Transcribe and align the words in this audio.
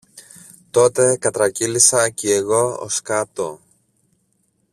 Τότε 0.71 1.17
κατρακύλησα 1.17 2.09
κι 2.09 2.31
εγώ 2.31 2.75
ως 2.79 3.01
κάτω 3.01 3.59